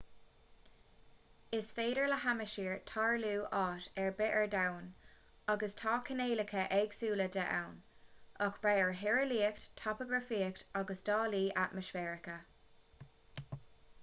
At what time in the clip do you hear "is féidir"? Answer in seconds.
1.57-2.07